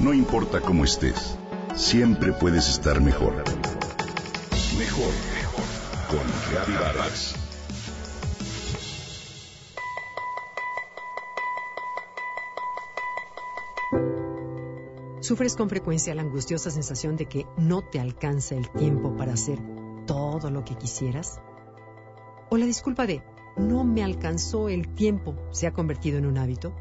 No 0.00 0.14
importa 0.14 0.62
cómo 0.62 0.84
estés, 0.84 1.36
siempre 1.76 2.32
puedes 2.32 2.70
estar 2.70 3.02
mejor. 3.02 3.34
Mejor, 4.78 5.12
mejor. 5.34 5.64
Con 6.08 6.26
Reavivadas. 6.50 7.34
¿Sufres 15.20 15.54
con 15.54 15.68
frecuencia 15.68 16.14
la 16.14 16.22
angustiosa 16.22 16.70
sensación 16.70 17.16
de 17.16 17.26
que 17.26 17.46
no 17.58 17.82
te 17.82 18.00
alcanza 18.00 18.54
el 18.54 18.70
tiempo 18.70 19.14
para 19.18 19.34
hacer 19.34 19.58
todo 20.06 20.50
lo 20.50 20.64
que 20.64 20.76
quisieras? 20.76 21.42
¿O 22.48 22.56
la 22.56 22.64
disculpa 22.64 23.06
de 23.06 23.22
no 23.58 23.84
me 23.84 24.02
alcanzó 24.02 24.70
el 24.70 24.94
tiempo 24.94 25.36
se 25.50 25.66
ha 25.66 25.74
convertido 25.74 26.16
en 26.16 26.24
un 26.24 26.38
hábito? 26.38 26.74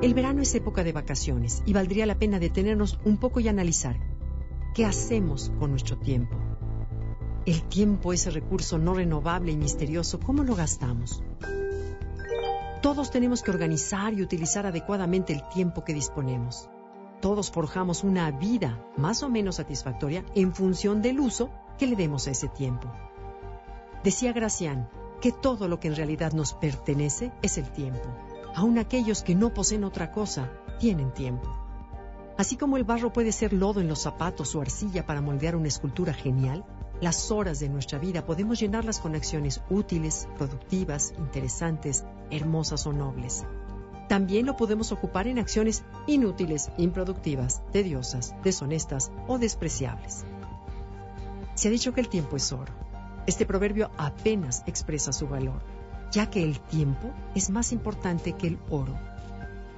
El 0.00 0.12
verano 0.12 0.42
es 0.42 0.54
época 0.54 0.82
de 0.82 0.92
vacaciones 0.92 1.62
y 1.66 1.72
valdría 1.72 2.04
la 2.04 2.18
pena 2.18 2.40
detenernos 2.40 2.98
un 3.04 3.16
poco 3.16 3.38
y 3.38 3.48
analizar 3.48 3.96
qué 4.74 4.84
hacemos 4.84 5.52
con 5.60 5.70
nuestro 5.70 5.96
tiempo. 5.96 6.36
El 7.46 7.62
tiempo, 7.62 8.12
ese 8.12 8.30
recurso 8.30 8.76
no 8.76 8.94
renovable 8.94 9.52
y 9.52 9.56
misterioso, 9.56 10.18
¿cómo 10.18 10.42
lo 10.42 10.56
gastamos? 10.56 11.22
Todos 12.82 13.10
tenemos 13.10 13.42
que 13.42 13.52
organizar 13.52 14.12
y 14.14 14.22
utilizar 14.22 14.66
adecuadamente 14.66 15.32
el 15.32 15.48
tiempo 15.48 15.84
que 15.84 15.94
disponemos. 15.94 16.68
Todos 17.20 17.50
forjamos 17.50 18.02
una 18.02 18.30
vida 18.32 18.84
más 18.96 19.22
o 19.22 19.28
menos 19.28 19.56
satisfactoria 19.56 20.24
en 20.34 20.54
función 20.54 21.02
del 21.02 21.20
uso 21.20 21.50
que 21.78 21.86
le 21.86 21.96
demos 21.96 22.26
a 22.26 22.32
ese 22.32 22.48
tiempo. 22.48 22.90
Decía 24.02 24.32
Gracián 24.32 24.88
que 25.20 25.32
todo 25.32 25.68
lo 25.68 25.78
que 25.78 25.88
en 25.88 25.96
realidad 25.96 26.32
nos 26.32 26.52
pertenece 26.52 27.32
es 27.42 27.56
el 27.58 27.70
tiempo 27.70 28.08
Aún 28.54 28.78
aquellos 28.78 29.22
que 29.22 29.34
no 29.34 29.52
poseen 29.52 29.82
otra 29.82 30.12
cosa 30.12 30.48
tienen 30.78 31.12
tiempo. 31.12 31.48
Así 32.36 32.56
como 32.56 32.76
el 32.76 32.84
barro 32.84 33.12
puede 33.12 33.32
ser 33.32 33.52
lodo 33.52 33.80
en 33.80 33.88
los 33.88 34.02
zapatos 34.02 34.54
o 34.54 34.60
arcilla 34.60 35.06
para 35.06 35.20
moldear 35.20 35.56
una 35.56 35.68
escultura 35.68 36.14
genial, 36.14 36.64
las 37.00 37.32
horas 37.32 37.58
de 37.58 37.68
nuestra 37.68 37.98
vida 37.98 38.24
podemos 38.24 38.60
llenarlas 38.60 39.00
con 39.00 39.16
acciones 39.16 39.60
útiles, 39.70 40.28
productivas, 40.38 41.14
interesantes, 41.18 42.04
hermosas 42.30 42.86
o 42.86 42.92
nobles. 42.92 43.44
También 44.08 44.46
lo 44.46 44.56
podemos 44.56 44.92
ocupar 44.92 45.26
en 45.26 45.38
acciones 45.40 45.82
inútiles, 46.06 46.70
improductivas, 46.76 47.62
tediosas, 47.72 48.34
deshonestas 48.44 49.10
o 49.26 49.38
despreciables. 49.38 50.24
Se 51.54 51.68
ha 51.68 51.70
dicho 51.72 51.92
que 51.92 52.00
el 52.00 52.08
tiempo 52.08 52.36
es 52.36 52.52
oro. 52.52 52.72
Este 53.26 53.46
proverbio 53.46 53.90
apenas 53.96 54.62
expresa 54.66 55.12
su 55.12 55.26
valor 55.26 55.73
ya 56.14 56.30
que 56.30 56.42
el 56.44 56.60
tiempo 56.60 57.10
es 57.34 57.50
más 57.50 57.72
importante 57.72 58.34
que 58.34 58.46
el 58.46 58.58
oro. 58.70 58.94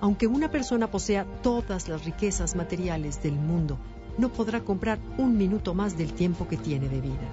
Aunque 0.00 0.28
una 0.28 0.50
persona 0.50 0.90
posea 0.90 1.26
todas 1.42 1.88
las 1.88 2.04
riquezas 2.04 2.54
materiales 2.54 3.20
del 3.20 3.34
mundo, 3.34 3.78
no 4.16 4.32
podrá 4.32 4.60
comprar 4.60 5.00
un 5.18 5.36
minuto 5.36 5.74
más 5.74 5.98
del 5.98 6.12
tiempo 6.12 6.46
que 6.46 6.56
tiene 6.56 6.88
de 6.88 7.00
vida. 7.00 7.28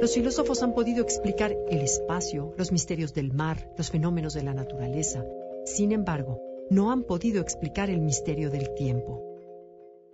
Los 0.00 0.14
filósofos 0.14 0.62
han 0.62 0.74
podido 0.74 1.02
explicar 1.02 1.54
el 1.68 1.80
espacio, 1.80 2.54
los 2.56 2.72
misterios 2.72 3.14
del 3.14 3.32
mar, 3.32 3.72
los 3.78 3.90
fenómenos 3.90 4.34
de 4.34 4.42
la 4.42 4.54
naturaleza. 4.54 5.24
Sin 5.64 5.92
embargo, 5.92 6.40
no 6.70 6.90
han 6.90 7.04
podido 7.04 7.40
explicar 7.40 7.88
el 7.88 8.00
misterio 8.00 8.50
del 8.50 8.74
tiempo, 8.74 9.22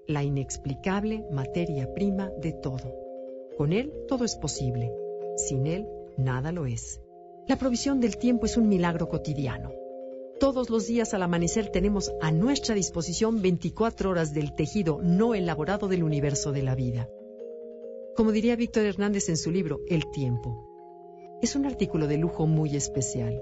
la 0.07 0.25
inexplicable 0.25 1.25
materia 1.31 1.93
prima 1.95 2.31
de 2.41 2.53
todo. 2.53 2.95
Con 3.57 3.73
él 3.73 3.93
todo 4.09 4.25
es 4.25 4.37
posible. 4.37 4.93
Sin 5.37 5.67
él 5.67 5.89
nada 6.17 6.53
lo 6.53 6.67
es. 6.67 7.01
La 7.49 7.57
provisión 7.57 8.01
del 8.01 8.17
tiempo 8.17 8.47
es 8.47 8.57
un 8.57 8.69
milagro 8.69 9.09
cotidiano. 9.09 9.73
Todos 10.39 10.69
los 10.69 10.87
días 10.87 11.15
al 11.15 11.23
amanecer 11.23 11.71
tenemos 11.71 12.13
a 12.21 12.31
nuestra 12.31 12.75
disposición 12.75 13.41
24 13.41 14.11
horas 14.11 14.35
del 14.35 14.55
tejido 14.55 15.01
no 15.03 15.35
elaborado 15.35 15.89
del 15.89 16.03
universo 16.03 16.53
de 16.53 16.63
la 16.63 16.75
vida. 16.75 17.09
Como 18.17 18.33
diría 18.33 18.57
Víctor 18.57 18.85
Hernández 18.85 19.29
en 19.29 19.37
su 19.37 19.51
libro 19.51 19.81
El 19.89 20.11
tiempo, 20.11 20.67
es 21.43 21.55
un 21.55 21.67
artículo 21.67 22.07
de 22.07 22.17
lujo 22.17 22.47
muy 22.47 22.77
especial. 22.77 23.41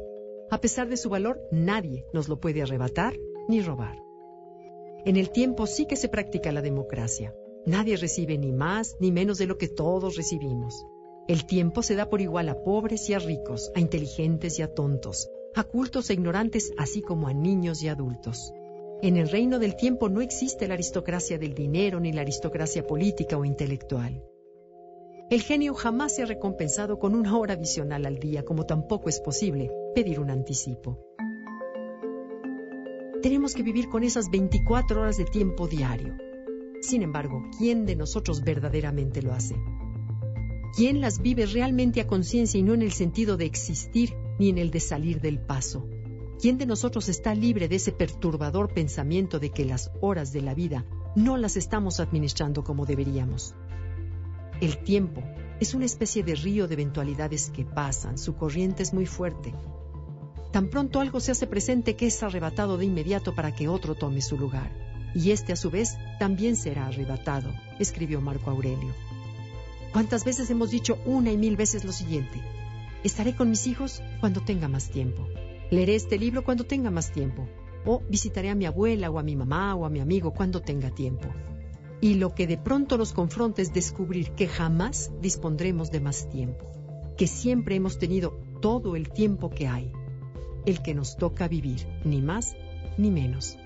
A 0.51 0.61
pesar 0.61 0.89
de 0.89 0.97
su 0.97 1.09
valor, 1.09 1.41
nadie 1.51 2.05
nos 2.13 2.29
lo 2.29 2.41
puede 2.41 2.63
arrebatar 2.63 3.15
ni 3.49 3.61
robar. 3.61 3.97
En 5.05 5.17
el 5.17 5.31
tiempo 5.31 5.67
sí 5.67 5.87
que 5.87 5.97
se 5.97 6.09
practica 6.09 6.53
la 6.53 6.63
democracia. 6.63 7.35
Nadie 7.67 7.97
recibe 7.97 8.37
ni 8.37 8.53
más 8.53 8.97
ni 9.01 9.13
menos 9.13 9.39
de 9.39 9.47
lo 9.47 9.59
que 9.59 9.69
todos 9.69 10.17
recibimos. 10.17 10.85
El 11.27 11.47
tiempo 11.47 11.83
se 11.83 11.95
da 11.95 12.11
por 12.11 12.21
igual 12.21 12.51
a 12.51 12.63
pobres 12.63 13.09
y 13.09 13.15
a 13.15 13.19
ricos, 13.19 13.73
a 13.75 13.81
inteligentes 13.81 14.59
y 14.59 14.63
a 14.63 14.75
tontos, 14.75 15.31
a 15.55 15.65
cultos 15.65 16.11
e 16.11 16.15
ignorantes, 16.15 16.75
así 16.77 17.01
como 17.01 17.29
a 17.29 17.33
niños 17.33 17.83
y 17.83 17.89
adultos. 17.89 18.53
En 19.01 19.17
el 19.17 19.31
reino 19.31 19.59
del 19.59 19.75
tiempo 19.75 20.11
no 20.11 20.21
existe 20.21 20.69
la 20.69 20.75
aristocracia 20.75 21.39
del 21.39 21.55
dinero 21.55 21.99
ni 21.99 22.13
la 22.13 22.21
aristocracia 22.21 22.87
política 22.87 23.39
o 23.39 23.45
intelectual. 23.47 24.23
El 25.31 25.41
genio 25.41 25.73
jamás 25.73 26.15
se 26.15 26.23
ha 26.23 26.27
recompensado 26.27 26.99
con 26.99 27.15
una 27.15 27.39
hora 27.39 27.55
adicional 27.55 28.05
al 28.05 28.19
día, 28.19 28.45
como 28.45 28.67
tampoco 28.67 29.09
es 29.09 29.21
posible 29.21 29.71
pedir 29.95 30.21
un 30.21 30.31
anticipo. 30.31 30.99
Tenemos 33.23 33.55
que 33.55 33.63
vivir 33.63 33.89
con 33.89 34.05
esas 34.05 34.31
24 34.31 35.01
horas 35.01 35.17
de 35.17 35.25
tiempo 35.25 35.69
diario. 35.69 36.15
Sin 36.83 37.01
embargo, 37.01 37.43
¿quién 37.57 37.87
de 37.87 37.97
nosotros 37.97 38.45
verdaderamente 38.45 39.23
lo 39.23 39.33
hace? 39.33 39.55
¿Quién 40.77 41.01
las 41.01 41.21
vive 41.21 41.47
realmente 41.47 42.01
a 42.01 42.09
conciencia 42.09 42.59
y 42.59 42.65
no 42.65 42.75
en 42.75 42.83
el 42.83 42.91
sentido 42.91 43.37
de 43.37 43.45
existir 43.45 44.13
ni 44.41 44.49
en 44.49 44.59
el 44.59 44.73
de 44.73 44.81
salir 44.81 45.21
del 45.21 45.39
paso? 45.39 45.89
¿Quién 46.41 46.59
de 46.59 46.67
nosotros 46.67 47.09
está 47.09 47.33
libre 47.33 47.69
de 47.69 47.77
ese 47.77 47.93
perturbador 47.93 48.75
pensamiento 48.75 49.39
de 49.39 49.51
que 49.51 49.65
las 49.65 49.93
horas 50.01 50.33
de 50.33 50.41
la 50.41 50.53
vida 50.53 50.85
no 51.15 51.37
las 51.37 51.57
estamos 51.57 52.01
administrando 52.01 52.65
como 52.65 52.87
deberíamos? 52.87 53.55
El 54.61 54.79
tiempo 54.79 55.23
es 55.61 55.75
una 55.75 55.85
especie 55.85 56.25
de 56.25 56.35
río 56.35 56.67
de 56.67 56.75
eventualidades 56.75 57.51
que 57.51 57.65
pasan, 57.65 58.19
su 58.19 58.35
corriente 58.35 58.83
es 58.83 58.93
muy 58.93 59.07
fuerte. 59.07 59.55
Tan 60.51 60.71
pronto 60.71 60.99
algo 60.99 61.21
se 61.21 61.31
hace 61.31 61.47
presente 61.47 61.95
que 61.95 62.09
es 62.09 62.21
arrebatado 62.25 62.79
de 62.79 62.87
inmediato 62.87 63.33
para 63.33 63.55
que 63.55 63.69
otro 63.69 63.95
tome 63.95 64.21
su 64.21 64.37
lugar. 64.37 64.73
Y 65.15 65.31
este 65.31 65.53
a 65.53 65.57
su 65.57 65.71
vez 65.71 65.97
también 66.19 66.57
será 66.57 66.89
arrebatado, 66.89 67.53
escribió 67.79 68.21
Marco 68.21 68.51
Aurelio. 68.51 68.93
¿Cuántas 69.95 70.25
veces 70.25 70.51
hemos 70.51 70.73
dicho 70.73 70.99
una 71.07 71.31
y 71.31 71.39
mil 71.39 71.55
veces 71.55 71.85
lo 71.85 71.93
siguiente? 71.93 72.43
Estaré 73.05 73.37
con 73.37 73.49
mis 73.49 73.69
hijos 73.69 74.03
cuando 74.19 74.41
tenga 74.41 74.67
más 74.67 74.91
tiempo. 74.91 75.29
Leeré 75.71 75.95
este 75.95 76.19
libro 76.19 76.43
cuando 76.43 76.65
tenga 76.65 76.91
más 76.91 77.13
tiempo. 77.13 77.47
O 77.87 78.03
visitaré 78.09 78.51
a 78.51 78.57
mi 78.57 78.67
abuela 78.67 79.09
o 79.09 79.21
a 79.21 79.23
mi 79.23 79.37
mamá 79.37 79.77
o 79.77 79.87
a 79.87 79.91
mi 79.91 80.01
amigo 80.01 80.35
cuando 80.35 80.61
tenga 80.61 80.91
tiempo. 80.91 81.29
Y 82.01 82.15
lo 82.15 82.35
que 82.35 82.49
de 82.49 82.59
pronto 82.59 82.99
nos 82.99 83.13
confronta 83.13 83.63
es 83.63 83.73
descubrir 83.73 84.33
que 84.33 84.49
jamás 84.49 85.13
dispondremos 85.23 85.93
de 85.93 86.01
más 86.01 86.29
tiempo, 86.29 86.73
que 87.17 87.29
siempre 87.29 87.77
hemos 87.77 87.97
tenido 87.97 88.37
todo 88.61 88.97
el 88.97 89.11
tiempo 89.11 89.49
que 89.49 89.69
hay, 89.69 89.93
el 90.67 90.83
que 90.83 90.95
nos 90.95 91.17
toca 91.17 91.47
vivir, 91.47 91.87
ni 92.05 92.21
más 92.21 92.57
ni 92.99 93.13
menos. 93.13 93.59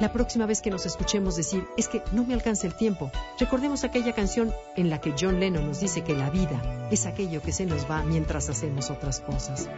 La 0.00 0.12
próxima 0.12 0.46
vez 0.46 0.62
que 0.62 0.70
nos 0.70 0.86
escuchemos 0.86 1.34
decir, 1.34 1.66
es 1.76 1.88
que 1.88 2.02
no 2.12 2.24
me 2.24 2.32
alcanza 2.32 2.68
el 2.68 2.74
tiempo, 2.74 3.10
recordemos 3.40 3.82
aquella 3.82 4.12
canción 4.12 4.54
en 4.76 4.90
la 4.90 5.00
que 5.00 5.12
John 5.18 5.40
Lennon 5.40 5.66
nos 5.66 5.80
dice 5.80 6.04
que 6.04 6.14
la 6.14 6.30
vida 6.30 6.88
es 6.92 7.04
aquello 7.04 7.42
que 7.42 7.50
se 7.50 7.66
nos 7.66 7.90
va 7.90 8.04
mientras 8.04 8.48
hacemos 8.48 8.90
otras 8.90 9.20
cosas. 9.20 9.68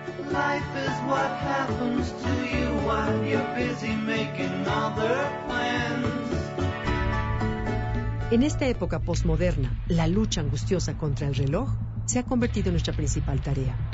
En 8.31 8.43
esta 8.43 8.67
época 8.67 8.99
posmoderna, 8.99 9.83
la 9.89 10.07
lucha 10.07 10.43
angustiosa 10.43 10.99
contra 10.99 11.29
el 11.29 11.35
reloj 11.35 11.71
se 12.05 12.19
ha 12.19 12.25
convertido 12.25 12.69
en 12.69 12.75
nuestra 12.75 12.93
principal 12.93 13.41
tarea. 13.41 13.90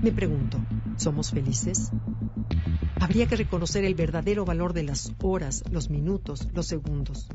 Me 0.00 0.12
pregunto, 0.12 0.58
¿somos 0.96 1.32
felices? 1.32 1.90
Habría 3.00 3.26
que 3.26 3.34
reconocer 3.34 3.84
el 3.84 3.96
verdadero 3.96 4.44
valor 4.44 4.72
de 4.72 4.84
las 4.84 5.12
horas, 5.20 5.64
los 5.72 5.90
minutos, 5.90 6.48
los 6.54 6.66
segundos. 6.66 7.28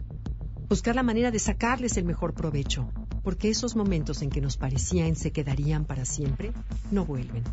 Buscar 0.69 0.95
la 0.95 1.03
manera 1.03 1.29
de 1.29 1.39
sacarles 1.39 1.97
el 1.97 2.05
mejor 2.05 2.33
provecho, 2.33 2.89
porque 3.21 3.49
esos 3.49 3.75
momentos 3.75 4.21
en 4.21 4.29
que 4.29 4.39
nos 4.39 4.55
parecían 4.55 5.17
se 5.17 5.33
quedarían 5.33 5.83
para 5.83 6.05
siempre, 6.05 6.53
no 6.89 7.03
vuelven. 7.03 7.43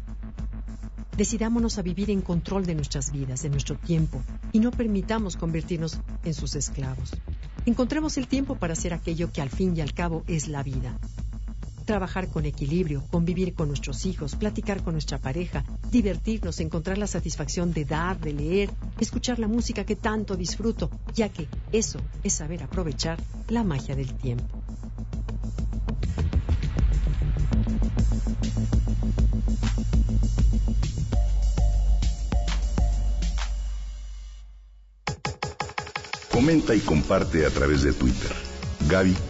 Decidámonos 1.16 1.78
a 1.78 1.82
vivir 1.82 2.10
en 2.10 2.20
control 2.20 2.64
de 2.64 2.76
nuestras 2.76 3.10
vidas, 3.10 3.42
de 3.42 3.50
nuestro 3.50 3.76
tiempo, 3.76 4.22
y 4.52 4.60
no 4.60 4.70
permitamos 4.70 5.36
convertirnos 5.36 5.98
en 6.22 6.34
sus 6.34 6.54
esclavos. 6.54 7.12
Encontremos 7.66 8.16
el 8.16 8.28
tiempo 8.28 8.54
para 8.54 8.74
hacer 8.74 8.94
aquello 8.94 9.32
que 9.32 9.42
al 9.42 9.50
fin 9.50 9.76
y 9.76 9.80
al 9.80 9.92
cabo 9.92 10.22
es 10.28 10.46
la 10.46 10.62
vida, 10.62 10.98
trabajar 11.90 12.28
con 12.28 12.46
equilibrio, 12.46 13.02
convivir 13.10 13.52
con 13.52 13.66
nuestros 13.66 14.06
hijos, 14.06 14.36
platicar 14.36 14.84
con 14.84 14.92
nuestra 14.92 15.18
pareja, 15.18 15.64
divertirnos, 15.90 16.60
encontrar 16.60 16.98
la 16.98 17.08
satisfacción 17.08 17.72
de 17.72 17.84
dar, 17.84 18.20
de 18.20 18.32
leer, 18.32 18.70
escuchar 19.00 19.40
la 19.40 19.48
música 19.48 19.82
que 19.82 19.96
tanto 19.96 20.36
disfruto, 20.36 20.88
ya 21.16 21.30
que 21.30 21.48
eso 21.72 22.00
es 22.22 22.34
saber 22.34 22.62
aprovechar 22.62 23.18
la 23.48 23.64
magia 23.64 23.96
del 23.96 24.14
tiempo. 24.14 24.62
Comenta 36.30 36.72
y 36.72 36.78
comparte 36.78 37.44
a 37.44 37.50
través 37.50 37.82
de 37.82 37.92
Twitter. 37.92 38.30
Gaby-Vargas. 38.88 39.29